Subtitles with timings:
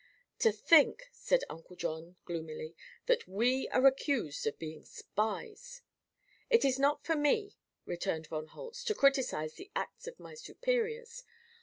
[0.39, 5.83] "To think," said Uncle John gloomily, "that we are accused of being spies!"
[6.49, 11.23] "It is not for me," returned von Holtz, "to criticize the acts of my superiors.